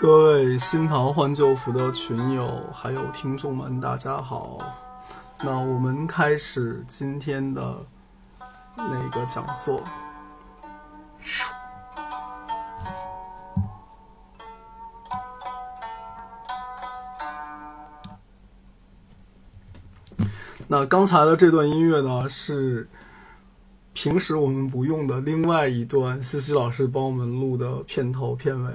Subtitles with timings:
[0.00, 4.60] 各位新唐换旧符的群友，还有听众们，大家好。
[5.42, 7.84] 那我们开始今天的
[8.76, 9.82] 那个讲座。
[20.68, 22.88] 那刚才的这段音乐呢，是
[23.92, 28.72] 平时我们不用的另外一段，西西老师帮我们录的片头片尾。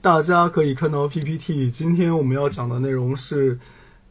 [0.00, 3.58] 大家可以看到 PPT，今天我们要讲的内容是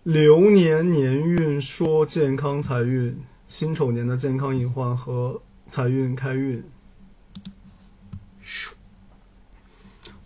[0.04, 6.64] 流年年运说健康财运，辛丑年的健康隐患和财运开运。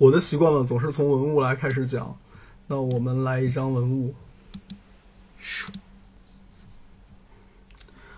[0.02, 2.18] 我的习惯呢，总是从文物来开始讲，
[2.66, 4.16] 那我们来一张文物。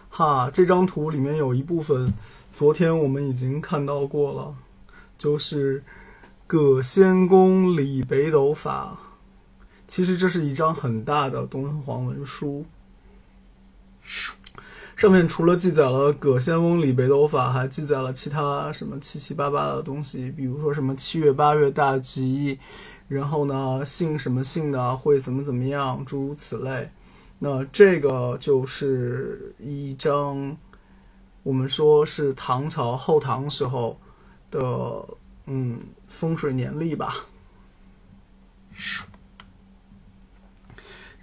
[0.07, 2.13] 哈，这张图里面有一部分，
[2.53, 4.55] 昨天我们已经看到过了，
[5.17, 5.83] 就是
[6.47, 8.97] 葛仙公李北斗法。
[9.85, 12.65] 其实这是一张很大的敦煌文书，
[15.03, 22.57] 上面除了记载了葛仙翁李北斗法，还记载了其他什么七七八八的东西，比如说什么七月八月大吉，
[23.09, 26.89] 然后呢姓什么姓的会怎么怎么样，诸如此类。
[27.37, 30.55] 那这个就是一张，
[31.43, 33.99] 我们说是唐朝后唐时候
[34.49, 35.05] 的
[35.47, 37.25] 嗯风水年历吧。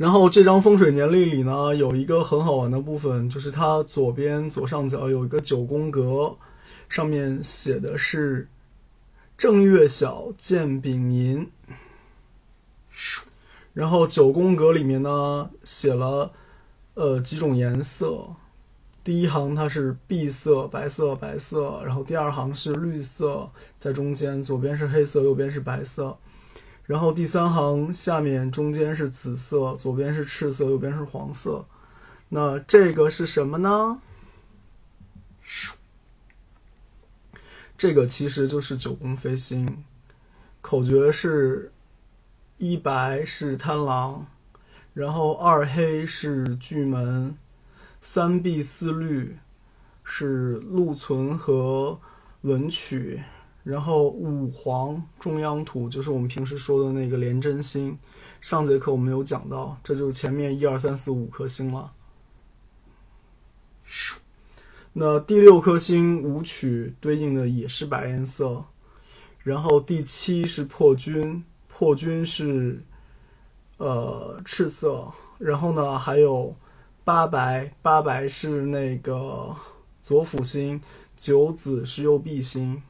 [0.00, 6.36] 然后这张风水年历里呢，有一个很好玩的部分，就是它左边左上角有一个九宫格，
[6.88, 8.48] 上面写的是
[9.36, 11.50] 正月小见丙寅。
[13.74, 16.32] 然后九宫格里面呢写了
[16.94, 18.36] 呃几种颜色，
[19.04, 26.16] 第一行它是碧色、白色、白色，然后第二行是绿色，在中间左边是黑色，右边是白色。
[26.90, 31.64] 然后第三行下面中间是紫色，左边是赤色，右边是黄色。
[32.30, 34.00] 那这个是什么呢？
[37.78, 39.84] 这个其实就是九宫飞星，
[40.60, 41.70] 口诀是：
[42.58, 44.26] 一白是贪狼，
[44.92, 47.38] 然后二黑是巨门，
[48.00, 49.38] 三碧四绿
[50.02, 52.00] 是禄存和
[52.40, 53.22] 文曲。
[53.62, 57.98] 然后五黄中央土就是我们平时说的那个廉贞星，
[58.40, 61.92] 上节课我们有讲到，这就是前面一二三四五颗星了。
[64.94, 68.64] 那第六颗星武曲对应的也是白颜色，
[69.42, 72.82] 然后第七是破军，破军是
[73.76, 76.56] 呃赤色，然后呢还有
[77.04, 79.54] 八白，八白是那个
[80.02, 80.80] 左辅星，
[81.14, 82.82] 九紫是右弼星。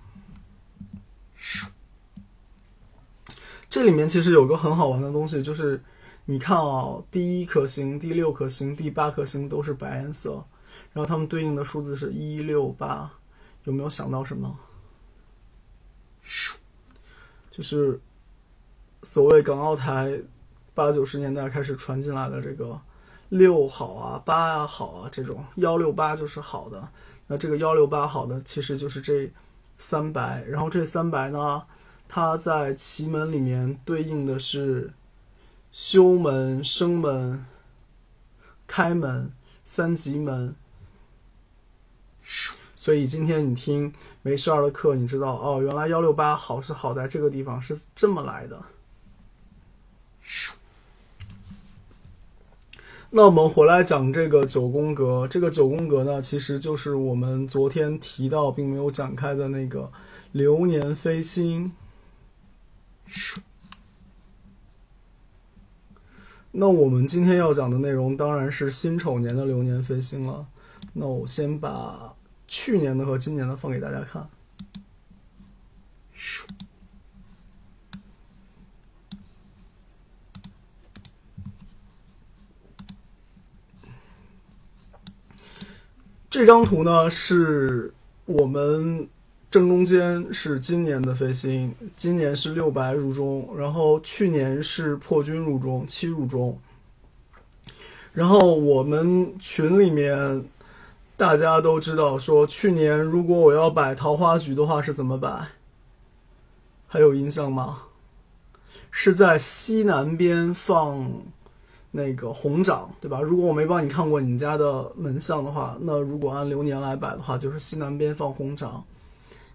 [3.71, 5.81] 这里面其实有个很好玩的东西，就是
[6.25, 10.45] 你看啊，第一颗星、第六颗星、第八颗星都是白颜色，
[10.93, 13.09] 然后它们对应的数字是一六八，
[13.63, 14.59] 有没有想到什么？
[17.53, 18.01] 就是
[19.05, 20.21] 所谓港澳台
[20.75, 22.81] 八九十年代开始传进来的这个
[23.29, 26.89] 六好啊、八啊好啊这种幺六八就是好的，
[27.29, 29.33] 那这个幺六八好的其实就是这
[29.79, 31.63] 三白，然后这三白呢？
[32.13, 34.93] 它在奇门里面对应的是
[35.71, 37.47] 修门、生门、
[38.67, 39.31] 开门
[39.63, 40.57] 三吉门，
[42.75, 48.61] 所以今天你听梅十二的课，你知道哦，原来幺六八好是好在这个地方是这么来的。
[53.11, 59.93] 那我们回来讲这个九宫格，这个九宫格呢，其实就是我们昨天提到并没有展开的那个
[60.33, 61.71] 流年飞星。
[66.53, 70.47] 那我们今天要讲的内容当然是辛丑年的流年飞星了。
[70.93, 72.13] 那我先把
[72.49, 74.29] 去年的和今年的放给大家看。
[86.29, 87.95] 这张图呢，是
[88.27, 89.09] 我们。
[89.51, 96.57] 正中间是今年的飞星，今年是六白入中，然后去年是破军入中，七入中。
[98.13, 100.45] 然后我们群里面
[101.17, 105.49] 大家都知道，说去年如果我要摆桃花局的话是怎么摆？
[106.87, 107.83] 还有印象吗？
[108.93, 111.11] 是在西南边放
[111.91, 113.21] 那个红掌，对吧？
[113.21, 118.85] 如果我没帮你看过你们家的门相的话，那如果按流年来摆的话，就是西南边放红掌。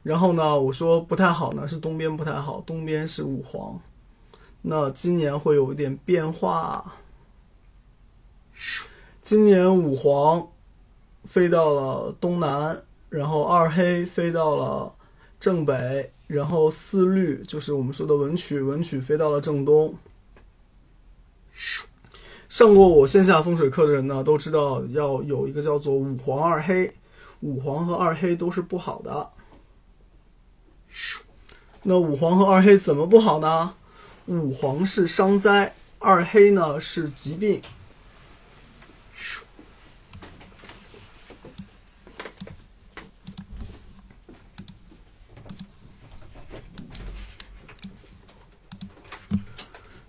[0.06, 3.81] 然后呢，我说不太好呢，是东边不太好，东边是五黄。
[4.62, 6.94] 那今年会有一点变化。
[9.19, 10.48] 今年五黄
[11.24, 14.94] 飞到了东南，然后二黑飞到了
[15.40, 19.96] 正北，然后四绿就是我们说的文曲，文曲飞到了正东。
[22.48, 26.94] 上过我线下风水课的人呢，都知道要有一个叫做五黄二黑，
[27.40, 29.31] 五黄和二黑都是不好的。
[31.83, 33.74] 那五黄和二黑怎么不好呢？
[34.25, 37.62] 五黄是伤灾，二黑呢是疾病。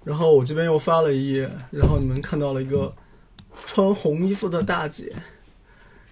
[0.02, 2.94] 然后我这边又发了一页，然后你们看到了一个
[3.64, 5.12] 穿红衣服的大姐，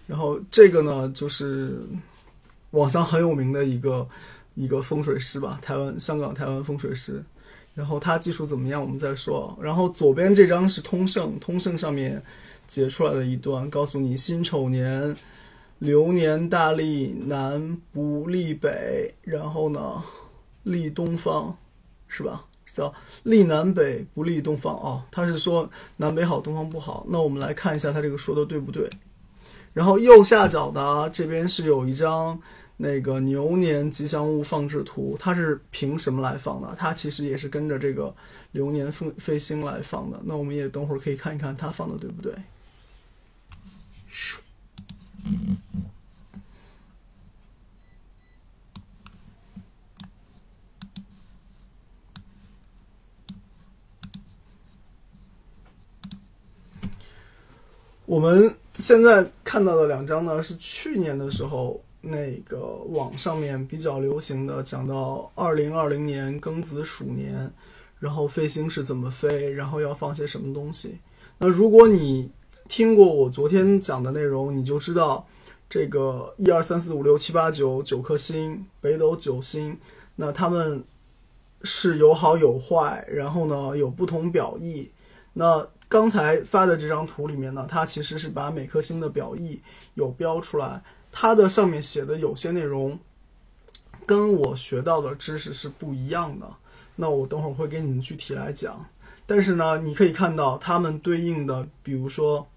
[0.06, 1.78] 然后这个呢就是
[2.72, 4.06] 网上很有名的一个
[4.54, 7.22] 一个风水师吧，台湾、香港、台湾风水师。
[7.74, 9.58] 然后他技术怎么样，我们再说。
[9.60, 12.22] 然后左边这张是通胜，通胜上面
[12.68, 15.16] 截出来的一段，告诉你辛丑年
[15.80, 20.02] 流年大利南不利北，然后呢
[20.62, 21.56] 利东方，
[22.06, 22.44] 是吧？
[22.66, 22.92] 叫
[23.22, 27.06] 利南北不利东方哦，他是说南北好，东方不好。
[27.08, 28.88] 那我们来看一下他这个说的对不对。
[29.72, 32.40] 然后右下角呢，这边是有一张
[32.76, 36.74] 那个牛年吉祥物放置图，它是凭什么来放的？
[36.78, 38.14] 它其实也是跟着这个
[38.52, 40.20] 流年飞飞星来放的。
[40.24, 42.34] 那我们也等会儿可以看一看它放的对不对。
[58.06, 67.52] 我们现在看到的两张呢，是去年的时候那个网上面比较流行的，讲到二零二零年庚子鼠年，
[67.98, 70.98] 然后飞星是怎么飞，然后要放些什么东西。
[71.38, 72.30] 那如果你
[72.68, 75.26] 听过我昨天讲的内容，你就知道
[75.68, 79.78] 这个一二三四五六七八九九颗星，北斗九星，
[80.16, 80.84] 那他们
[81.62, 84.90] 是有好有坏，然后呢有不同表意，
[85.32, 85.66] 那。
[85.86, 89.60] 刚才发的这张图里面呢，它其实是把每颗星的表意
[89.92, 90.82] 有标出来，
[91.16, 92.98] 它的上面写的有些内容
[94.04, 96.56] 跟我学到的知识是不一样的。
[96.96, 98.84] 那我等会儿会给你们具体来讲。
[99.24, 102.48] 但是呢，你可以看到它们对应的，比如说，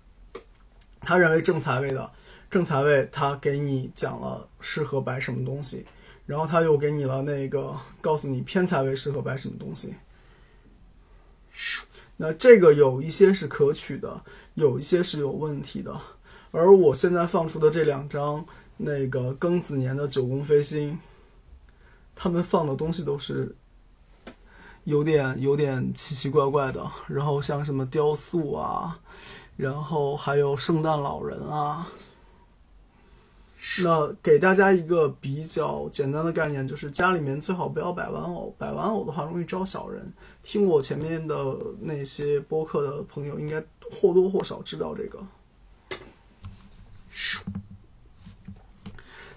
[1.01, 2.11] 他认为正财位的
[2.49, 5.85] 正财位，他给你讲了适合摆什么东西，
[6.25, 9.93] 然后他又给你了那个告诉你偏财位适合摆什么东西。
[12.17, 14.23] 那这个有一些是可取的，
[14.55, 16.01] 有一些是有问题的。
[16.57, 18.43] 而我现在放出的这两张
[18.77, 20.97] 那个庚子年的九宫飞星，
[22.15, 23.55] 他们放的东西都是
[24.85, 26.83] 有点有点奇奇怪怪的。
[27.07, 28.99] 然后像什么雕塑啊，
[29.55, 31.87] 然后还有圣诞老人啊。
[33.79, 40.11] 那给大家一个比较简单的概念，就是家里面最好不要摆玩偶，摆玩偶的话容易招小人。
[40.41, 41.35] 听我前面的
[41.79, 45.19] 那些播客的朋友，应该或多或少知道这个。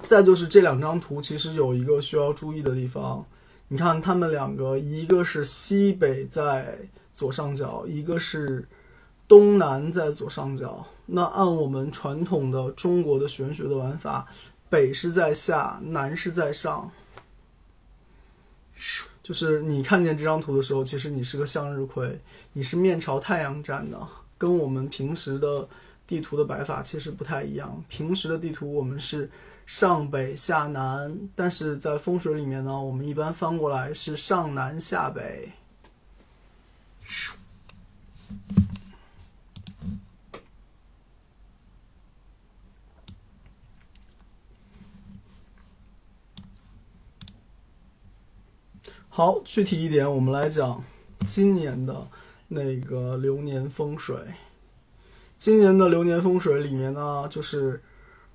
[0.03, 3.25] 再就是这两张图，其实有一个需要注意的地方，
[3.69, 6.79] 你看他们两个，一个是西北在
[7.13, 8.67] 左上角，一个是
[9.29, 10.85] 东南在左上角。
[11.07, 14.27] 那按我们传统的中国的玄学的玩法，
[14.69, 16.91] 北是在下，南是在上。
[19.23, 22.19] 就是你看见这张图的时候，其实你是个向日葵，
[22.53, 24.01] 你是面朝太阳站的，
[24.39, 25.69] 跟我们平时的
[26.11, 27.81] 地图的摆法其实不太一样。
[27.89, 29.31] 平时的地图我们是
[29.65, 35.53] 上北下南，但是在风水里面呢，我们一般翻过来是上南下北。
[49.09, 50.83] 好，具体一点，我们来讲
[51.25, 52.09] 今年的
[52.49, 54.17] 那个流年风水。
[55.41, 57.83] 今年的流年风水里面呢，就是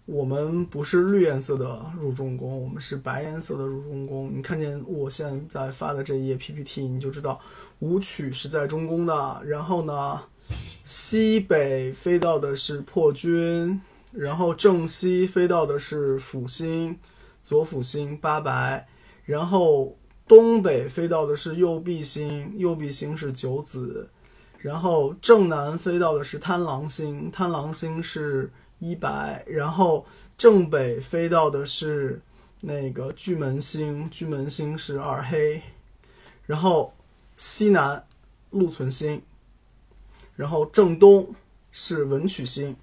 [0.07, 4.31] 我们不是绿颜色的入中宫，我们是白颜色的入中宫。
[4.35, 7.39] 你看见我现在发的这一页 PPT，你就知道
[7.77, 9.39] 武曲是在中宫的。
[9.45, 10.19] 然后呢，
[10.83, 13.79] 西北飞到的是破军，
[14.11, 16.97] 然后正西飞到的是辅星，
[17.43, 18.87] 左辅星八白，
[19.25, 19.95] 然后。
[20.27, 24.09] 东北飞到的是右弼星，右弼星是九子，
[24.65, 30.07] 然后正南飞到的是贪狼星，贪狼星是一白，然后
[30.39, 32.19] 正北飞到的是
[32.61, 35.61] 那个巨门星，巨门星是二黑，
[36.47, 36.95] 然后
[37.35, 38.07] 西南
[38.49, 39.21] 禄存星，
[40.35, 41.35] 然后正东
[41.71, 42.75] 是文曲星。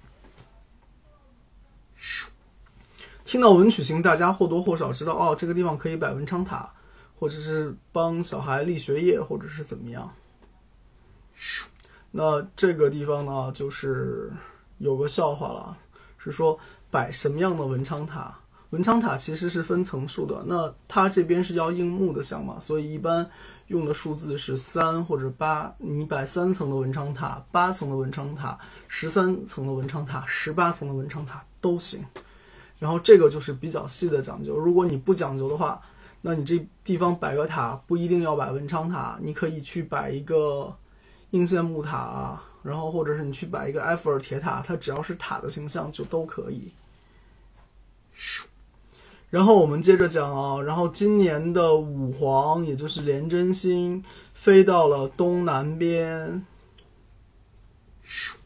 [3.25, 6.73] 听到文曲星，大家或多或少知道哦，这个地方可以摆文昌塔，
[7.19, 10.15] 或者是帮小孩立学业，或者是怎么样。
[12.15, 14.31] 那这个地方呢，就是
[14.77, 15.75] 有个笑话了，
[16.19, 16.57] 是说
[16.91, 18.37] 摆什么样的文昌塔？
[18.69, 23.27] 文昌塔其实是分层数的，那它这边是要硬木的像嘛，所以一般
[23.67, 25.73] 用的数字是三或者八。
[25.79, 32.03] 你摆三层的文昌塔、八层的文昌塔、十三层的文昌塔、十八层的文昌塔都行。
[32.79, 34.57] 然后这个就是比较细的讲究。
[34.57, 35.81] 如果你不讲究的话，
[36.21, 40.75] 那你这地方摆个塔不一定要摆文昌塔，你可以去摆一个
[41.33, 46.71] 应县木塔，然后或者是你去摆一个埃菲尔铁塔，它只要是塔的形象就都可以。
[49.31, 54.03] 然后我们接着讲啊，然后今年的五黄也就是廉贞星
[54.35, 56.45] 飞到了东南边，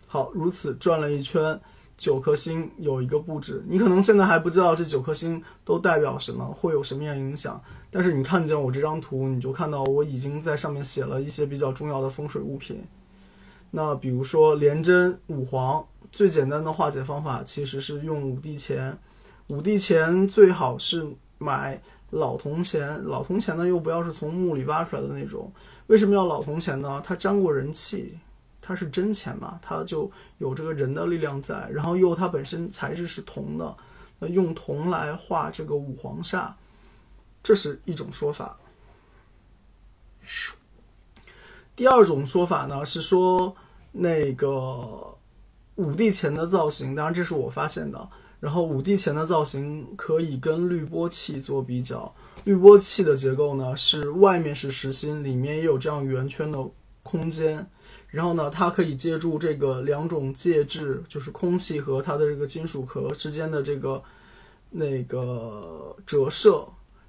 [0.08, 1.60] 好，如此转了一圈。
[1.98, 7.60] 九颗星有一个布置，你可能现在还不知道这九颗星都代表什么，会有什么样影响。
[7.89, 12.84] 但是你看见我这张图，你就看到我已经在上面写了一些比较重要的风水物品。
[13.72, 18.98] 那比如说廉贞五黄，最简单的化解方法其实是用五帝钱。
[19.48, 25.51] 五帝钱最好是买老铜钱，老铜钱呢又不要是从墓里挖出来的那种。
[25.88, 27.01] 为什么要老铜钱呢？
[27.06, 28.17] 它沾过人气。
[28.60, 33.77] 它是真钱嘛，它就有这个人的力量在，然后又它本身材质是铜的，
[34.20, 36.50] 那用铜来化这个五黄煞，
[37.41, 38.58] 这是一种说法。
[41.75, 43.56] 第二种说法呢是说
[43.91, 45.15] 那个
[45.75, 52.13] 五帝钱的造型，当然这是我发现的，然后五帝钱的造型可以跟滤波器做比较，
[52.46, 56.60] 滤波器的结构呢是外面是实心，里面也有这样圆圈的
[57.03, 57.70] 空间。
[58.10, 64.01] 然后呢，它可以借助这个两种介质，就是空气和它的这个金属壳之间的这个
[64.70, 66.65] 那个折射，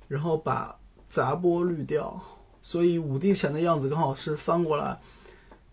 [0.09, 2.21] 然后把杂波滤掉。
[2.61, 5.01] 所以五帝钱的样子刚好是翻过来，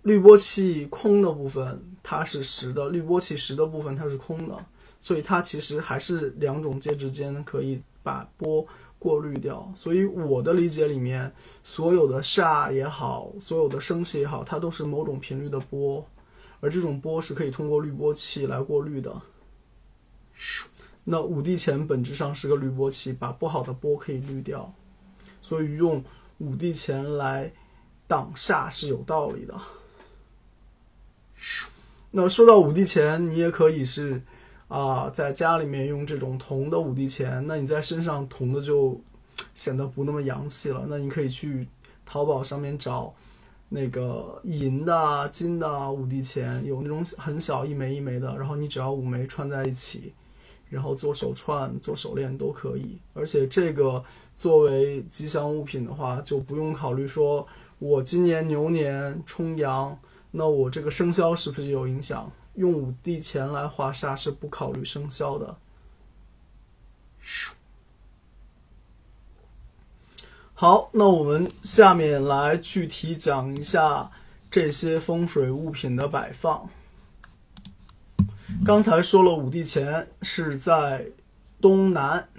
[0.03, 4.65] 滤波器空的部分它是实的，滤波器实的部分它是空的，
[4.99, 8.65] 所以它其实还是两种介质间可以把波。
[8.97, 16.03] 过滤掉，所以我的理解里面，所有的煞也好，所有的生气也好，它都是某种频率的波，
[16.59, 19.13] 而这种波是可以通过滤波器来过滤的。
[21.05, 24.73] 那五帝钱本质上是个滤波器，把不好的波可以滤掉，
[25.41, 26.03] 所以用
[26.39, 27.49] 五帝钱来
[28.05, 29.55] 挡煞是有道理的。
[32.11, 34.21] 那说到五帝钱，你也可以是。
[34.67, 38.99] 啊，在家里面用这种铜的五帝钱，那你在身上铜的就
[39.53, 40.83] 显得不那么洋气了。
[40.89, 41.67] 那你可以去
[42.03, 43.13] 淘宝上面找
[43.69, 50.11] 那个银的、金的五帝钱，有那种很小一枚一枚的，然后你只要五枚串在一起，
[50.75, 52.99] 然后做手串、做手链都可以。
[53.13, 54.03] 而且这个
[54.35, 57.47] 作为吉祥物品的话，就不用考虑说
[57.79, 59.97] 我今年牛年冲阳，
[60.31, 62.29] 那我这个生肖是不是有影响？
[62.55, 65.57] 用五帝钱来画煞是不考虑生肖的。
[70.53, 74.11] 好，那我们下面来具体讲一下
[74.51, 76.69] 这些风水物品的摆放。
[78.63, 81.07] 刚才说了五帝钱是在
[81.59, 82.29] 东南，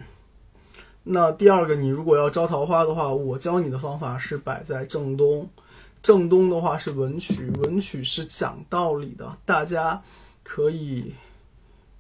[1.02, 5.48] 那第二个，你如果要招桃花的话，我教你的方法是摆在正东。
[6.02, 10.02] 正东的话是文曲，文曲是讲道理的，大家
[10.42, 11.14] 可以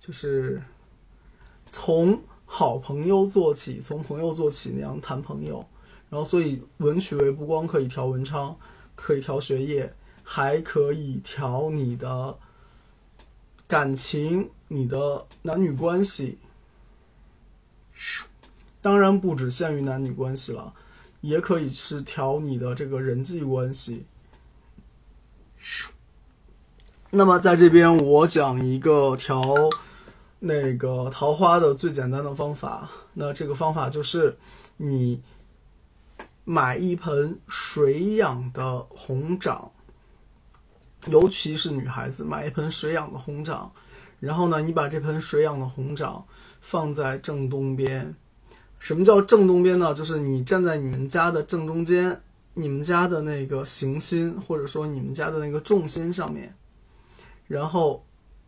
[0.00, 0.62] 就是
[1.68, 5.64] 从好朋友做起，从朋友做起那样谈朋友。
[6.08, 8.56] 然后，所以文曲为不光可以调文昌，
[8.94, 9.92] 可以调学业，
[10.22, 12.36] 还可以调你的
[13.68, 16.38] 感情、你的男女关系。
[18.80, 20.72] 当然，不只限于男女关系了。
[21.22, 24.06] 也可以是调你的这个人际关系。
[27.10, 29.42] 那么在这边我讲一个调
[30.38, 32.88] 那个桃花的最简单的方法。
[33.14, 34.36] 那这个方法就是
[34.76, 35.20] 你
[36.44, 39.72] 买一盆水养的红掌，
[41.06, 43.70] 尤其是女孩子买一盆水养的红掌，
[44.20, 46.24] 然后呢，你把这盆水养的红掌
[46.60, 48.14] 放在正东边。
[48.78, 49.94] 什么叫正东边呢？
[49.94, 52.20] 就是你站在你们家的正中间，
[52.54, 56.54] 你们家的那个行星，或者说你们家的那个重心上面，
[57.46, 58.04] 然后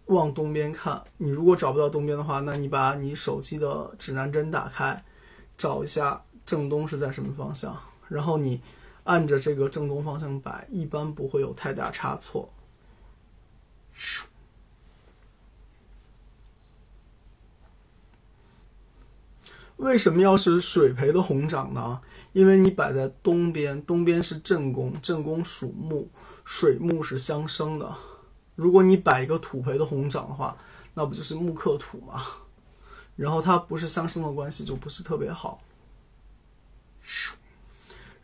[0.06, 1.02] 往东边看。
[1.16, 5.02] 你如果找不到东边的话，那你把你手机的指南针打开，
[5.56, 7.76] 找一下正东是在什么方向，
[8.08, 8.60] 然后你
[9.08, 12.50] 按着这个正东方向摆，一般不会有太大差错。
[19.78, 22.02] 为什么要是水培的红掌呢？
[22.34, 26.10] 因为你摆在东边，东边是正宫，正宫属木，
[26.44, 27.96] 水木是相生的。
[28.56, 30.54] 如果你摆一个土培的红掌的话，
[30.92, 32.22] 那不就是木克土吗？
[33.16, 35.62] 然后它不是相生的关系，就不是特别好。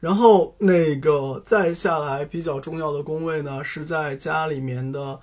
[0.04, 5.18] 然后那个再下来比较重要的宫位呢，是在家里面的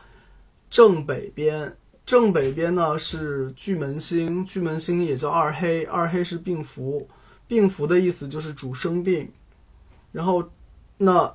[0.71, 1.77] 正北边。
[2.03, 7.07] 正北边呢是巨门星，巨门星也叫二黑，二黑是病符，
[7.47, 9.31] 病符的意思就是主生病。
[10.11, 10.43] 然后，
[10.97, 11.31] 那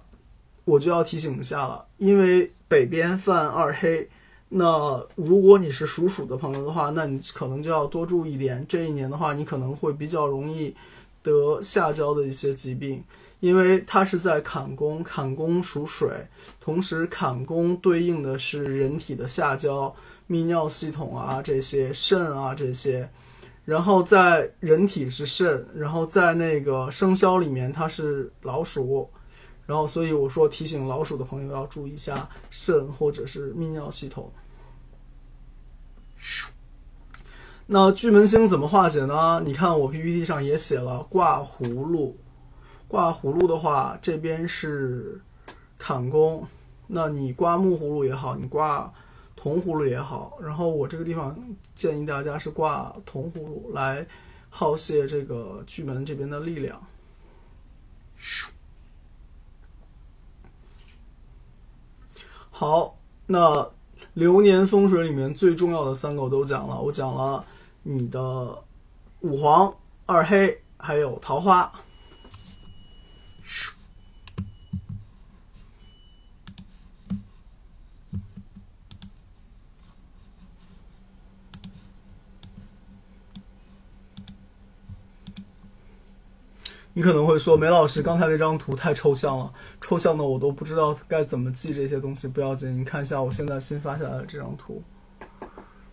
[0.64, 4.10] 我就要提醒一下了，因为北边犯二黑，
[4.48, 8.66] 那如果你是属鼠的朋友的话，那你可能就要多注意点。
[8.68, 10.74] 这一年的话，你可能会比较容易
[11.22, 13.02] 得下焦的一些疾病，
[13.46, 16.26] 因为它是在坎宫，坎宫属水，
[16.60, 19.94] 同时坎宫对应的是人体的下焦。
[20.28, 23.08] 泌尿系统啊，这些肾啊，这些，
[23.64, 29.08] 然后在人体是肾，然后在那个生肖里面它是老鼠，
[29.66, 34.32] 然后所以我说提醒老鼠的朋友要注意一下肾或者是泌尿系统。
[37.68, 39.40] 那巨门星怎么化解呢？
[39.44, 42.18] 你看我 PPT 上也写了挂葫芦，
[42.88, 45.20] 挂葫芦的话，这边是
[45.78, 46.46] 坎宫，
[46.86, 48.92] 那你挂木葫芦也好，你挂。
[49.38, 51.36] 铜葫芦也好，然后我这个地方
[51.74, 54.04] 建议大家是挂铜葫芦来
[54.48, 56.82] 耗泄这个巨门这边的力量。
[62.50, 63.70] 好，那
[64.14, 67.44] 流年风水里面最重要的三个我都讲了，我讲了
[67.82, 68.58] 你的
[69.20, 69.72] 五黄、
[70.06, 71.70] 二黑，还有桃花。
[86.98, 92.26] 你可能会说，梅老师刚才那张图太抽象了，抽象的我都不知道该怎么记这些东西。
[92.26, 94.82] 不要紧，你看一下我现在新发下来的这张图，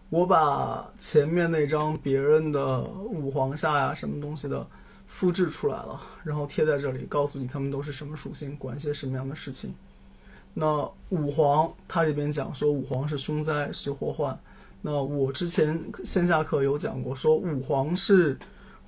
[0.10, 4.66] 我把前面那张别人的五黄煞呀什么东西的
[5.06, 9.76] 复制出来了，然后贴在这里，告诉你他们都是什么属性，管些什么样的事情。
[10.54, 14.40] 那五黄，他这边讲说五黄是凶灾是祸患。
[14.82, 18.40] 那我之前线下课有讲过，说五黄是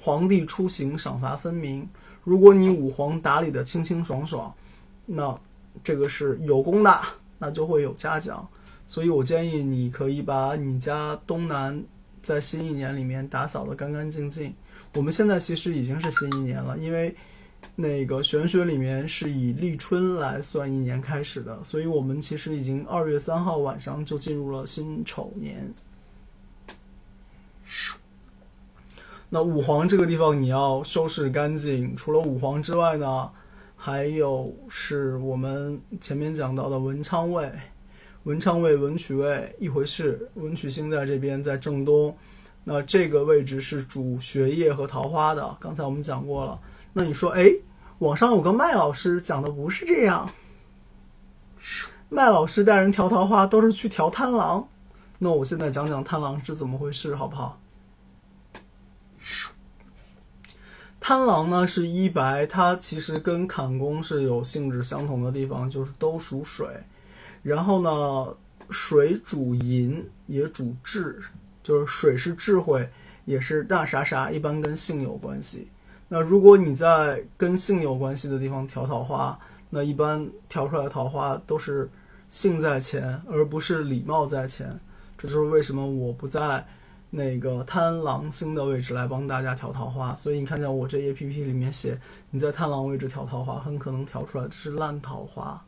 [0.05, 1.89] 皇帝出行赏罚分明。
[2.23, 4.53] 如果你五皇打理的清清爽爽，
[5.03, 5.35] 那
[5.83, 7.01] 这个是有功的，
[7.39, 8.47] 那就会有嘉奖。
[8.85, 11.83] 所以我建议你可以把你家东南
[12.21, 14.53] 在新一年里面打扫的干干净净。
[14.93, 17.15] 我们现在其实已经是新一年了，因为
[17.75, 25.67] 那个玄学里面是以立春来算一年开始的，所以我们其实已经二月三号晚上就进入了辛丑年。
[29.29, 31.95] 那五黄这个地方你要收拾干净。
[31.95, 33.29] 除了五黄之外呢，
[33.75, 37.51] 还有是我们前面讲到的文昌位，
[38.23, 40.29] 文昌位、文曲位一回事。
[40.35, 42.15] 文曲星在这边，在正东，
[42.63, 45.57] 那这个位置是主学业和桃花的。
[45.59, 46.59] 刚才我们讲过了。
[46.93, 47.51] 那你说，哎，
[47.99, 50.29] 网上有个麦老师讲的不是这样，
[52.09, 54.69] 麦老师带人调桃花都是去调贪狼。
[55.19, 57.59] 那我现在讲讲贪狼是怎么回事，好不好？
[61.07, 66.65] 贪狼呢是一白，它其实跟坎宫是有性质相同的地方，就是都属水。
[67.43, 68.35] 然后呢，
[68.71, 71.21] 水主银，也主智，
[71.61, 72.89] 就是水是智慧，
[73.25, 75.67] 也是大啥啥，一般跟性有关系。
[76.07, 79.39] 那如果你在跟性有关系的地方调桃花，
[79.69, 81.87] 那一般调出来的桃花都是
[82.27, 84.79] 性在前，而不是礼貌在前。
[85.19, 86.65] 这就是为什么我不在。
[87.17, 91.97] 那个贪狼星的位置来帮大家调桃花，所以你看见我这 A P P 里面写
[92.29, 95.65] 你在贪狼位置调桃花，很可能调出来的是烂桃花。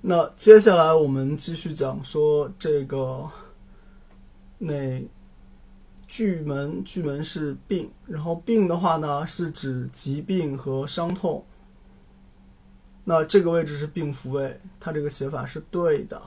[0.00, 3.28] 那接下来我们继续讲说这个
[4.58, 5.04] 那
[6.06, 11.44] 巨门，巨门是病，然后病的话呢是指疾病和伤痛。
[13.02, 16.22] 那这个位置是病符位，它这个写法是对的。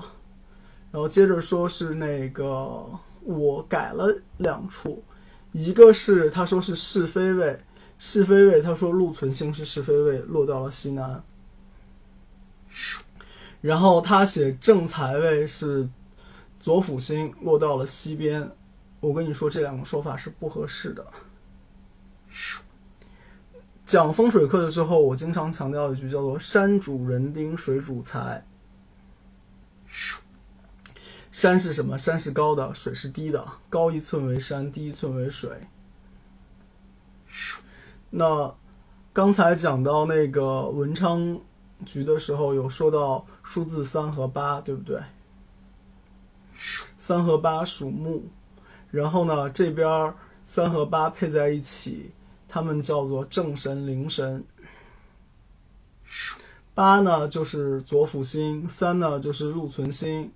[0.94, 2.88] 然后接着说是那个
[3.22, 5.04] 我改了两处，
[5.52, 7.60] 一个是他说是是非位，
[7.98, 11.24] 是非位他说禄存星是是非位，落到了西南。
[13.60, 15.90] 然后他写正财位是
[16.60, 18.52] 左辅星落到了西边，
[19.00, 21.04] 我跟你说这两个说法是不合适的。
[23.84, 28.46] 讲风水课的时候，我经常强调一句叫做“山主人丁，水主财”。
[31.44, 31.98] 山是什么？
[31.98, 33.46] 山是高的，水是低的。
[33.70, 35.68] 高一寸为山，低一寸为水。
[38.12, 38.56] 那
[39.12, 41.42] 刚才讲到那个文昌
[41.86, 45.02] 局的时候，有说到数字三和八，对不对？
[46.96, 48.24] 三和八属木，
[48.90, 50.14] 然后呢，这边
[50.46, 52.14] 三和八配在一起，
[52.48, 54.46] 它们叫做正神、灵神。
[56.74, 60.32] 八呢就是左辅星，三呢就是禄存星。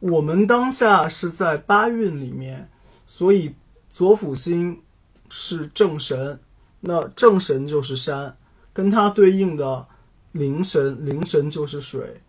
[0.00, 2.70] 我们当下是在八运里面，
[3.04, 3.56] 所以
[3.88, 4.82] 左辅星
[5.28, 6.40] 是正神，
[6.80, 8.36] 那正神就是山，
[8.72, 9.88] 跟它对应的
[10.30, 12.22] 灵神，灵神就是水，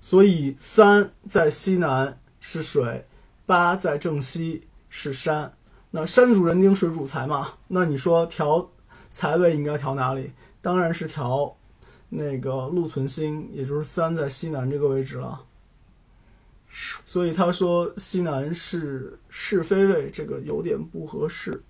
[0.00, 3.06] 所以三在西南是水，
[3.46, 5.54] 八在正西是山。
[5.92, 8.70] 那山主人丁，水主财嘛，那你说调
[9.08, 10.32] 财位应该调哪里？
[10.60, 11.56] 当然是调。
[12.14, 15.46] 那个禄存星，也就是三在西南这个位置了，
[17.06, 21.62] 所以他说西南是是非位，这个有点不合适。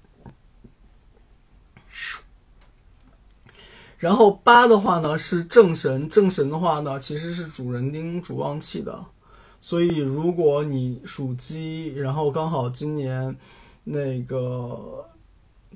[3.98, 9.07] 然后八的话呢是正神，正神的话呢其实是主人丁、主旺气的，
[9.61, 13.38] 所以如果你属鸡，然后刚好今年
[13.85, 15.09] 那个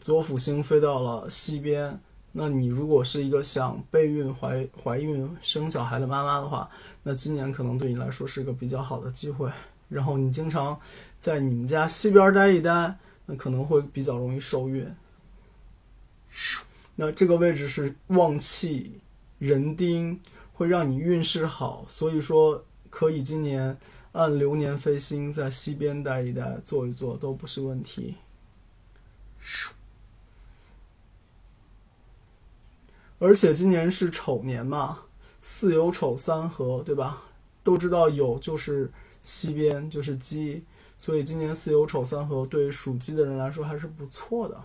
[0.00, 2.00] 左辅星飞到了西边。
[2.38, 6.68] 那你如果是一个想备孕、怀怀孕、生小孩的妈妈的话，
[7.02, 9.50] 那今年可能对你来说是一个比较好的机会。
[9.88, 10.78] 然后你经常
[11.16, 14.86] 在你们家西边待一待，那可能会比较容易受孕。
[16.94, 19.00] 那这个位置是旺气
[19.38, 20.20] 人丁，
[20.52, 23.78] 会让你运势好，所以说可以今年
[24.12, 28.16] 按流年飞星在西边待一待，坐一坐都不是问题。
[33.18, 35.04] 而且今年是丑年嘛，
[35.40, 37.22] 巳酉丑三合，对吧？
[37.62, 40.64] 都知道酉就是西边，就是鸡，
[40.98, 44.60] 所以今年巳酉丑三合对属鸡的人来说还是不错的。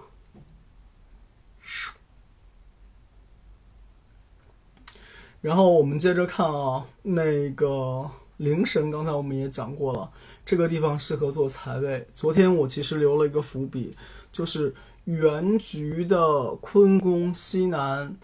[5.40, 10.12] 然后我们接着看啊，那个灵神，刚才我们也讲过了，
[10.46, 12.06] 这个地方适合做财位。
[12.14, 13.96] 昨天我其实留了一个伏笔，
[14.32, 18.18] 就是原局的坤宫西南。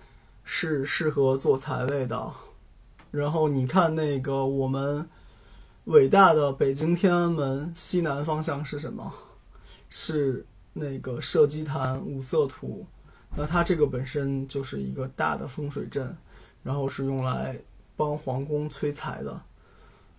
[0.50, 2.34] 是适合做财位的，
[3.12, 5.08] 然后你看那个我们
[5.84, 9.14] 伟大的北京天安门西南方向是什么？
[9.90, 12.86] 是那个射击坛五色图，
[13.36, 16.16] 那它这个本身就是一个大的风水阵，
[16.64, 17.60] 然后是用来
[17.98, 19.42] 帮皇宫催财的，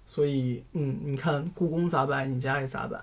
[0.07, 3.01] 所以嗯，你看故宫咋摆，你家也咋摆，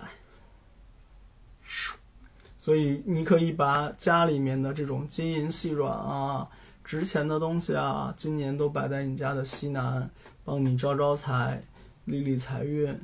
[2.56, 6.48] 所以你可以把家里面的这种金银细软啊。
[6.86, 10.08] 值钱的东西啊，今年都摆在你家的西南，
[10.44, 11.64] 帮你招招财，
[12.04, 12.96] 理理财运。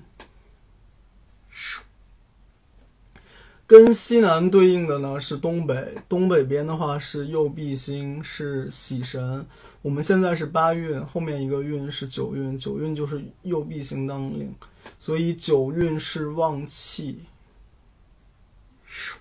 [3.67, 9.45] 跟西南对应的呢是东北，东北边的话是右弼星，是喜神。
[9.81, 14.55] 我们现在是八运，后面一个运是九运，九运就是右弼星当令，
[14.97, 17.25] 所以九运是旺气。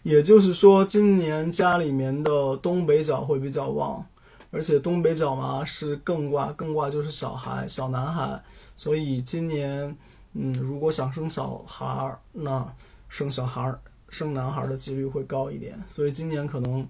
[0.03, 4.05] 也就是说，今年家里面的东北角会比较旺。
[4.51, 8.43] 而且东北角嘛是艮卦，艮卦就是小孩、小男孩，
[8.75, 9.95] 所以今年，
[10.33, 12.75] 嗯，如果想生小孩儿，那
[13.07, 16.85] 生小孩儿、生男孩儿的几率会高一点，所以今年可能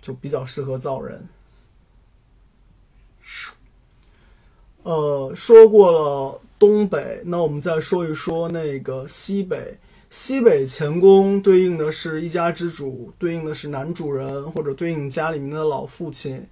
[0.00, 1.28] 就比较适合造人。
[4.84, 9.76] 呃，说过了东北，那我们再说一说那个西北。
[10.08, 16.48] 西北乾宫对应的是一家之主，对应的是男主人或者对应家里面的老父亲。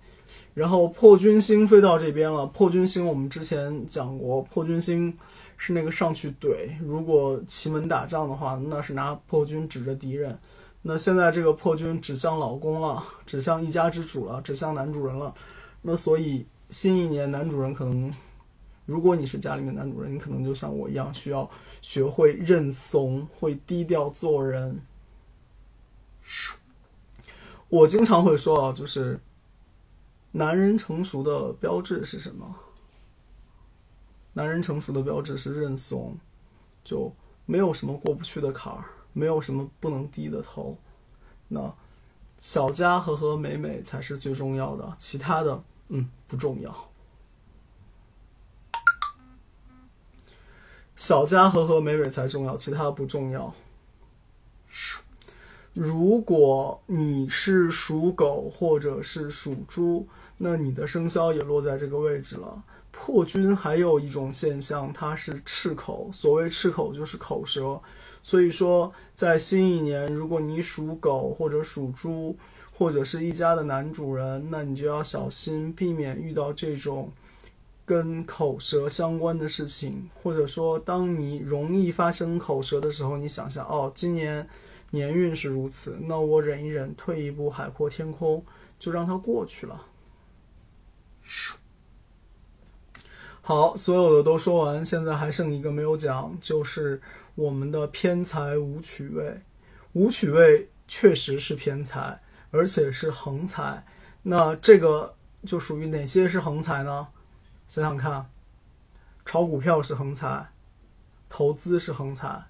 [0.55, 2.47] 然后破军星飞到这边了。
[2.47, 5.13] 破军星我们之前讲过，破军星
[5.57, 10.39] 是那个上去怼，如果奇门打仗的话，那是拿破军指着敌人。
[10.81, 15.35] 那现在这个破军指向老公了，指向一家之主了，指向男主人了。
[15.83, 18.15] 那所以新一年男主人可能，
[18.87, 24.81] 如果你是家里面男主人，你可能就像我一样，需要学会认怂，会低调做人。
[27.69, 29.19] 我经常会说啊，就是。
[30.37, 32.57] 男人成熟的标志是什么？
[34.33, 36.19] 男人成熟的标志是认怂，
[36.83, 37.15] 就
[37.47, 40.77] 没有什么过不去的坎儿，没有什么不能低的头。
[41.47, 41.73] 那
[42.37, 46.91] 小家和和美美才是最重要的，其他的嗯不重要。
[50.97, 53.55] 小家和和美美才重要，其他不重要。
[55.73, 62.63] 如果你是属狗或者是属猪，那你的生肖也落在这个位置了。
[62.91, 66.09] 破军还有一种现象，它是赤口。
[66.13, 67.81] 所谓赤口，就是口舌。
[68.23, 72.37] 所以说，在新一年，如果你属狗或者属猪，
[72.73, 77.11] 或者是一家的男主人，那你就要小心，避免遇到这种
[77.85, 80.09] 跟口舌相关的事情。
[80.23, 84.49] 或者说，当你容易发生口舌的时候，你想想，哦，今年。
[84.91, 88.41] 年运是如此，那我忍一忍，退一步，海阔天空，
[88.79, 89.83] 就让它过去了。
[93.43, 97.03] 好，所有的都说完，现在还剩一个没有讲，就是
[97.35, 99.43] 我们的偏财武曲位。
[99.93, 102.21] 武曲位确实是偏财，
[102.51, 103.87] 而且是横财。
[104.23, 107.09] 那这个就属于哪些是横财呢？
[107.69, 108.31] 想想看，
[109.27, 110.49] 炒股票是横财，
[111.29, 112.45] 投资是横财。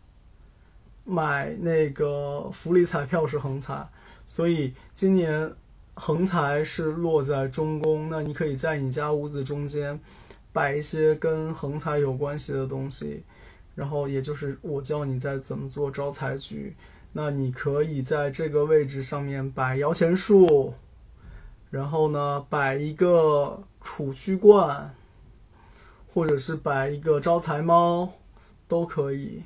[1.03, 3.89] 买那个福利彩票是横财，
[4.27, 5.55] 所以今年
[5.95, 8.09] 横财是落在中宫。
[8.11, 9.99] 那你可以在你家屋子中间
[10.53, 13.25] 摆一些跟横财有关系的东西，
[13.75, 16.77] 然后也就是我教你在怎么做招财局。
[17.13, 20.75] 那你可以在这个位置上面摆摇钱树，
[21.71, 24.93] 然后呢摆一个储蓄罐，
[26.13, 28.15] 或者是摆一个招财猫，
[28.67, 29.45] 都可以。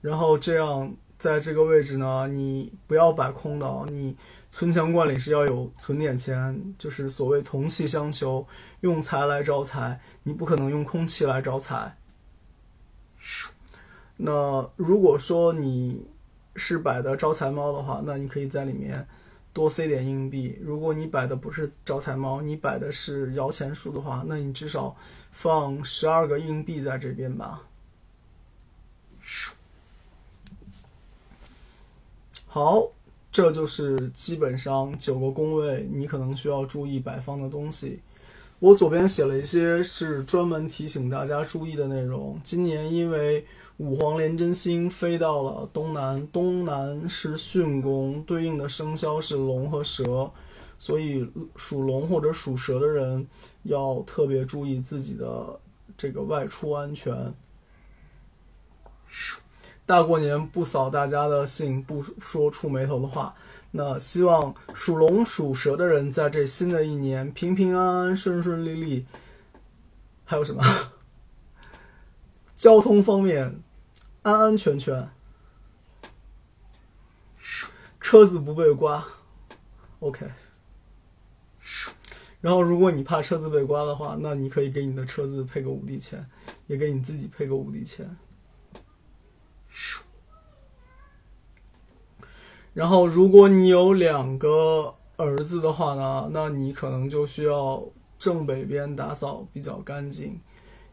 [0.00, 4.16] 然后这样，在这个位置呢，你不要摆空的，你
[4.50, 8.46] 存钱罐里是要有存点钱，就是所谓同气相求，
[8.80, 11.94] 用财来招财，你不可能用空气来招财。
[14.16, 16.08] 那如果说你
[16.56, 19.06] 是摆的招财猫的话，那你可以在里面
[19.52, 20.58] 多塞点硬币。
[20.62, 24.96] 如果你摆的不是招财猫，你摆的是摇钱树的话，那你至少
[25.32, 27.60] 放十二个硬币在这边吧。
[32.52, 32.82] 好，
[33.30, 38.02] 这就是基本上九个宫位你可能需要注意摆放的东西。
[38.58, 42.40] 我左边写了一些是专门提醒大家注意的内容。
[42.42, 50.28] 今年因为五黄连真星飞到了东南，东南是巽宫，对应的生肖是龙和蛇，
[50.76, 53.24] 所以属龙或者属蛇的人
[53.62, 55.60] 要特别注意自己的
[55.96, 57.32] 这个外出安全。
[59.90, 63.34] 大过年不扫大家的兴，不说触眉头的话。
[63.72, 69.04] 那希望属龙、属蛇的人在这新的一年平平安安、顺顺利利。
[70.24, 70.62] 还有什么？
[72.54, 73.60] 交通方面
[74.22, 75.10] 安安全全，
[78.00, 79.04] 车子不被刮。
[79.98, 80.30] OK。
[82.40, 86.24] 然后，如果你怕车子被刮的话，那你可以给你的车子配个五帝钱，
[86.68, 88.16] 也给你自己配个五帝钱。
[92.80, 97.84] 然后，如果你有两个儿子的话呢，那你可能就需要
[98.18, 100.40] 正北边打扫比较干净，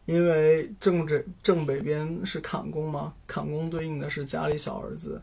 [0.06, 5.21] 因为正正正北边是坎宫嘛，坎宫对应的是家里小儿子。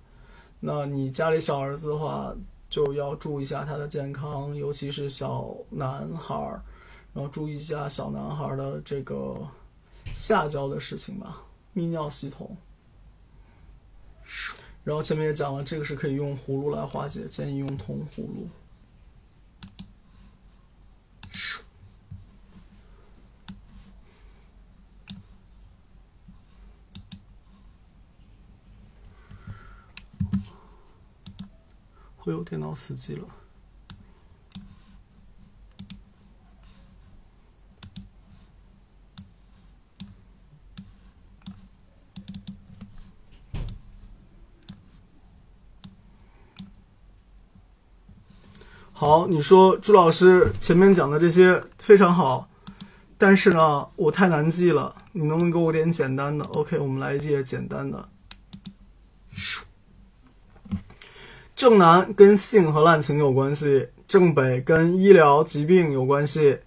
[0.59, 2.35] 那你家里小儿子的话，
[2.71, 6.63] 就要注意一下他的健康，尤其是小男孩儿，
[7.13, 9.37] 然后注意一下小男孩的这个
[10.15, 11.43] 下焦的事情吧，
[11.75, 12.57] 泌尿系统。
[14.85, 18.49] 然后前面也讲了，这个是可以用葫芦来化解，建议用铜葫芦。
[32.19, 33.44] 会有电脑死机了。
[49.05, 52.49] 好，你说朱老师前面讲的这些非常好，
[53.19, 58.09] 但是呢，我太难记了，你能不能给我点简单的？OK，我们来一些简单的。
[61.55, 66.61] 正南跟性和滥情有关系，正北跟医疗疾病有关系，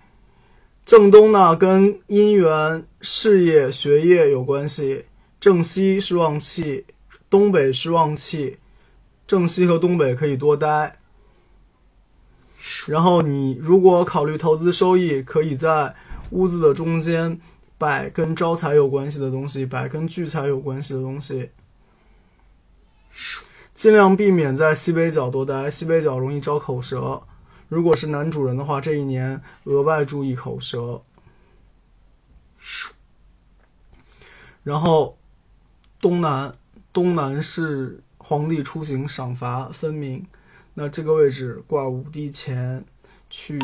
[0.85, 5.05] 正东呢跟姻缘、事业、学业有关系，
[5.39, 6.85] 正西是旺气，
[7.31, 8.59] 东北是旺气，
[9.25, 10.99] 正西和东北可以多待。
[12.87, 15.95] 然后你如果考虑投资收益，可以在
[16.31, 17.39] 屋子的中间
[17.77, 21.51] 摆跟招财有关系的东西，摆跟聚财有关系的东西。
[23.73, 27.21] 尽量避免在西北角多待，西北角容易招口舌。
[27.67, 31.01] 如果是男主人的话，这一年额外注意口舌。
[34.63, 35.17] 然后
[36.01, 36.53] 东南，
[36.91, 40.25] 东南是皇帝出行赏罚分明，
[40.79, 42.85] 那这个位置挂五帝钱，
[43.31, 43.59] 去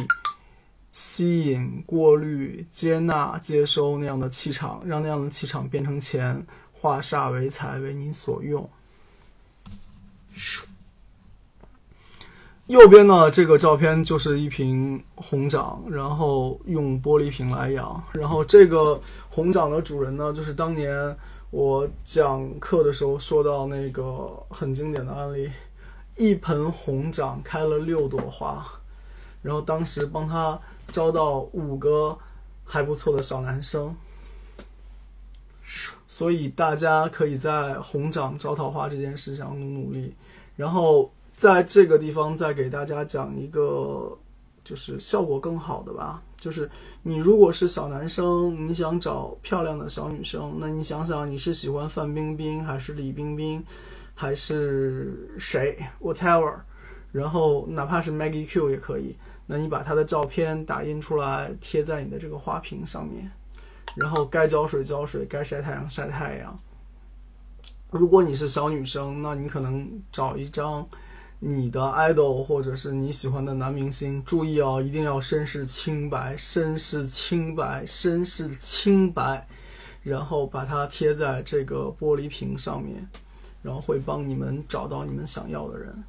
[0.91, 8.67] 吸引、过滤、接纳、接收那样的气场，让那样的气场变成钱，化煞为财，为你所用。
[12.65, 18.03] 右边呢，这个照片就是一瓶红掌，然后用玻璃瓶来养。
[18.13, 18.99] 然后这个
[19.29, 21.15] 红掌的主人呢，就是当年
[21.51, 25.51] 我讲课的时候说到那个很经典的案例，
[26.15, 28.65] 一盆红掌开了六朵花，
[29.41, 32.17] 然后当时帮他招到五个
[32.63, 33.95] 还不错的小男生。
[36.07, 40.13] 所以大家可以在红掌招桃花这件事上努努力。
[40.55, 44.15] 然后在这个地方再给大家讲一个，
[44.63, 46.21] 就是效果更好的吧。
[46.37, 46.69] 就是
[47.01, 53.63] 你如果是小男生，你想找漂亮的小女生，那你想想你是喜欢范冰冰还是李冰冰，
[54.13, 56.55] 还是谁？whatever。
[57.11, 59.15] 然后哪怕是 Maggie Q 也可以。
[59.45, 63.29] 那你把她的照片打印出来贴在你的这个花瓶上面，
[63.95, 66.57] 然后该浇水浇水，该晒太阳晒太阳。
[67.91, 70.87] 如果你是小女生，那你可能找一张
[71.37, 74.23] 你的 idol 或者是你喜欢的男明星。
[74.23, 79.45] 注意哦，一定要身世清白，身世清白，身世清白，
[80.01, 83.07] 然后把它贴在这个玻璃瓶上面，
[83.63, 86.03] 然后会帮你们找到你们想要的人。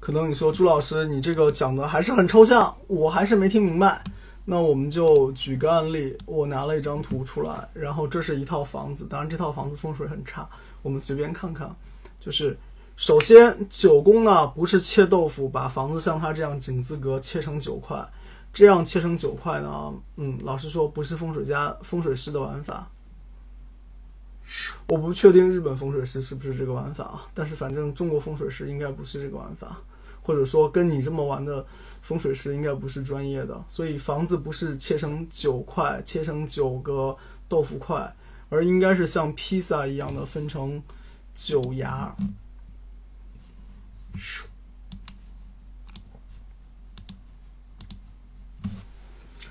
[0.00, 4.02] 可能你说朱老师，你这个讲的还是很抽象，我还是没听明白。
[4.44, 10.46] 那我们就举个案例，我拿了一张图出来，然后这是一套房子，当然这套房子风水很差，
[10.82, 11.74] 我们随便看看。
[12.20, 12.58] 就是
[12.96, 18.06] 首先九宫呢，不是切豆腐，把房子像它这样井字格切成九块，
[18.52, 22.90] 这样切成九块呢，嗯，老实说不是风水家风水师的玩法。
[24.86, 29.76] 我不确定日本风水师是不是这个玩法啊，但是反正中国风水师应该不是这个玩法。
[30.26, 31.62] 或者说跟你这么玩的
[32.00, 37.14] 风水师应该不是专业的，所以房子不是切成九块，切成九个
[37.46, 38.10] 豆腐块，
[38.48, 40.82] 而应该是像披萨一样的分成
[41.34, 42.16] 九牙。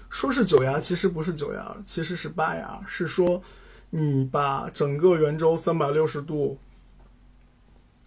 [0.09, 2.79] 说是九牙，其实不是九牙，其实是八牙。
[2.87, 3.41] 是说
[3.89, 6.57] 你把整个圆周三百六十度。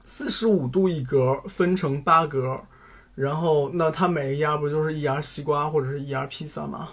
[0.08, 2.60] 四十五度一格，分成八格，
[3.16, 6.90] 然后那它每一牙不就是一牙西瓜或者是一牙披萨吗？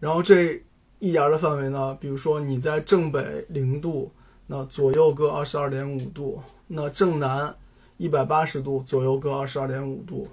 [0.00, 0.60] 然后这
[0.98, 4.12] 一牙的范围呢，比如说你在正北零度，
[4.48, 7.54] 那左右各二十二点五度；那正南
[7.96, 10.28] 一百八十度，左右各二十二点五度；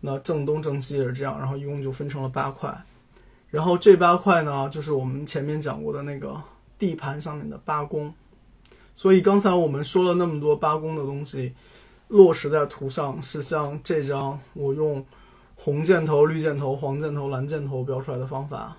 [0.00, 2.84] 那正东正西也是这样，然后一共就分成了八块。
[3.50, 6.42] 然后这八块呢，就是我们前面讲过的那个
[6.78, 8.12] 地盘上面的八宫。
[8.94, 11.54] 所以刚才我们说了那么多八宫的东西，
[12.08, 15.04] 落实在图上是像这张我用
[15.54, 18.76] 红箭头、绿箭头、黄箭头、蓝箭头标出来的方法，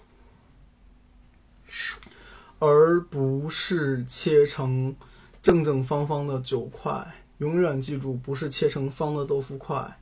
[2.60, 4.96] 而不是切成
[5.42, 7.17] 正正方方的九块。
[7.40, 9.98] 永远记住，不是切成方的豆腐块。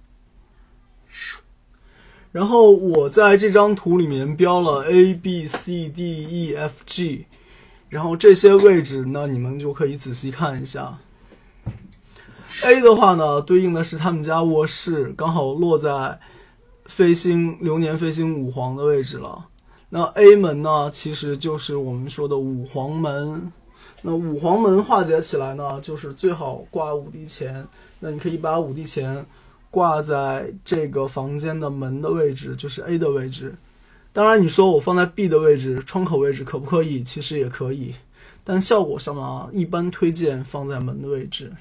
[2.32, 7.26] 然后我在这张图里面标了 A、B、C、D、E、F、G。
[7.88, 10.98] 然后这些位置呢，你们就可以仔细看一下。
[12.64, 16.20] A 的话呢，对应的是他们家卧室，刚好落在
[16.86, 19.48] 飞星流年飞星五黄的位置了。
[19.90, 23.52] 那 A 门呢，其实就是我们说的五黄门。
[24.08, 27.68] 那五黄门化解起来呢，就是最好挂五帝钱。
[28.00, 29.26] 那你可以把五帝钱
[29.72, 33.56] 挂在这个房间的门的位置，就是 A 的位置。
[34.14, 37.02] 当然，你说我放在 B 的位置，窗口位置可不可以？
[37.02, 37.96] 其实也可以，
[38.44, 41.52] 但效果上呢，一般推荐放在门的位置。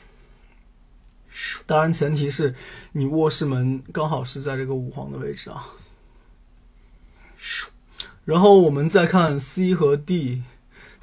[1.64, 2.54] 当然，前提是
[2.92, 5.70] 你卧室门刚好是在这个五黄的位置啊。
[8.26, 10.42] 然后我们再看 C 和 D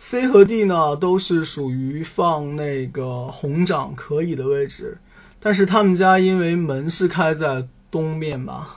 [0.04, 4.98] C 和 D 呢都是属于放那个红掌可以的位置，
[5.40, 8.68] 但是他们家因为门是开在东面嘛。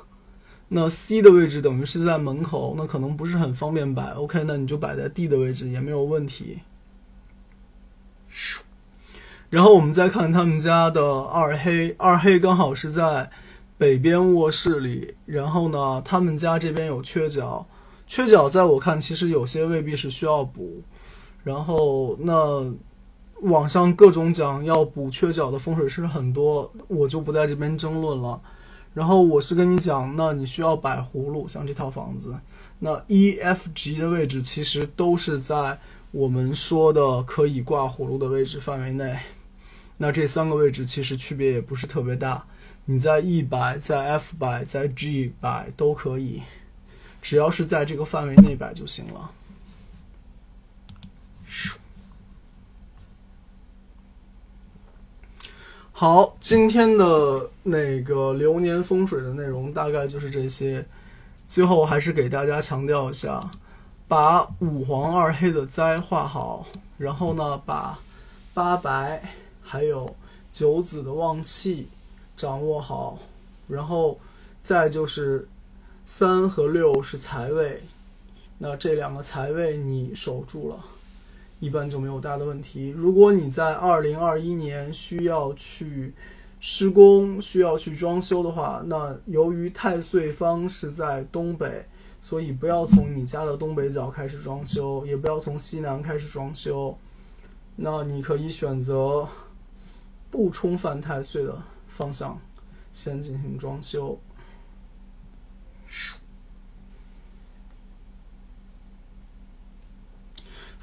[0.68, 4.11] 那 C 的位置等于是在门口，那可能不是很方便摆。
[4.11, 6.59] OK，那你就摆在 D 的位置也没有问题。
[9.49, 13.31] 然后我们再看他们家的二黑，二黑刚好是在
[13.79, 15.14] 北边卧室里。
[15.25, 17.66] 然后呢，他们家这边有缺角，
[18.07, 20.83] 缺角在我看其实有些未必是需要补。
[21.45, 22.74] 然后那
[23.42, 28.40] 网上各种讲要补缺角的风水师很多，我就不在这边争论了。
[28.95, 32.34] 然后我是跟你讲，那你需要摆葫芦，像这套房子，
[32.78, 35.78] 那 E、F、G 的位置其实都是在
[36.12, 39.18] 我们说的可以挂葫芦的位置范围内。
[39.97, 42.45] 那这三个位置其实区别也不是特别大，
[42.84, 46.42] 你在 E 摆、在 F 摆、在 G 摆都可以，
[47.20, 49.30] 只要是在这个范围内摆就行了。
[55.97, 60.84] 好，今天的那个流年风水的内容大概就是这些。
[61.47, 63.40] 最后还是给大家强调一下，
[64.09, 66.66] 把五黄二黑的灾画好，
[66.99, 68.01] 然后呢，把
[68.53, 69.22] 八白。
[69.62, 70.16] 还有
[70.51, 71.86] 九子的旺气
[72.36, 73.20] 掌握好，
[73.68, 74.18] 然后
[74.59, 75.47] 再就是
[76.05, 77.84] 三和六是财位，
[78.59, 80.84] 那这两个财位你守住了，
[81.61, 82.89] 一般就没有大的问题。
[82.91, 86.15] 如果你在二零二一年需要去
[86.61, 91.85] 施工、需要去装修的话，那由于太岁方是在东北，
[92.21, 96.97] 所以不要从你家的东北角开始装修，也不要从西南开始装修，
[97.77, 99.29] 那你可以选择。
[100.31, 102.37] 不冲犯太岁的方向，
[102.91, 104.19] 先进行装修。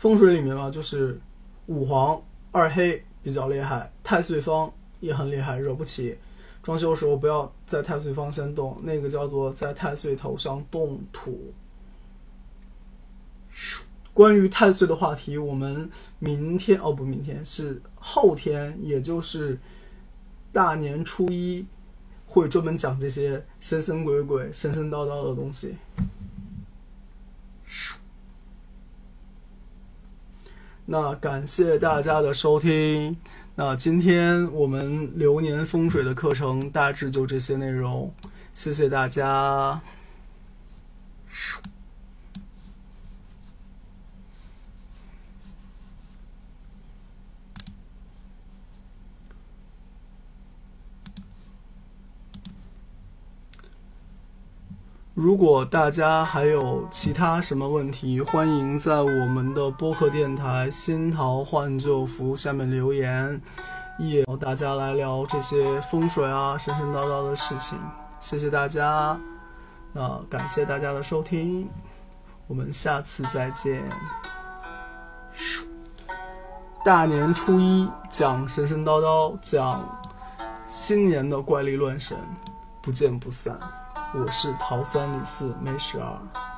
[0.02, 1.22] 风水里面嘛，就是
[1.68, 2.20] 五黄
[2.52, 6.18] 二黑比较厉害，太岁方也很厉害，惹不起。
[6.64, 11.54] 装修的时候不要在太岁方先动，那个叫做在太岁头上动土。
[14.12, 15.88] 关于太岁的话题，我们
[16.18, 19.60] 明天哦不，明天是后天，也就是
[20.52, 21.64] 大年初一，
[22.26, 25.76] 会专门讲这些神神鬼鬼、神神叨叨的东西。
[30.92, 33.16] 那感谢大家的收听，
[33.56, 38.14] 那今天我们流年风水的课程大致就这些内容，
[38.54, 39.80] 谢谢大家。
[55.22, 63.40] 如果大家还有其他什么问题，欢迎在我们的播客电台“新桃换旧符”下面留言，
[64.00, 67.78] 也大家来聊这些风水啊、神神叨叨的事情。
[68.20, 69.16] 谢谢大家，
[69.94, 71.70] 那感谢大家的收听，
[72.48, 73.84] 我们下次再见。
[76.84, 79.88] 大年初一讲神神叨叨，讲
[80.66, 82.18] 新年的怪力乱神，
[82.82, 83.56] 不见不散。
[84.14, 86.51] 我是桃三李四梅十二。